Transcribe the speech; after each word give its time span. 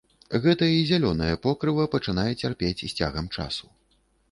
Гэта 0.45 0.69
і 0.75 0.79
зялёнае 0.91 1.35
покрыва 1.43 1.85
пачынае 1.97 2.27
цярпець 2.41 2.81
з 2.83 2.91
цягам 2.97 3.31
часу. 3.39 3.65